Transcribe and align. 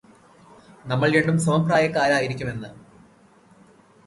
നമ്മള് 0.85 1.11
രണ്ടും 1.11 1.37
സമപ്രായക്കാരായിരിക്കുമെന്ന് 1.39 2.71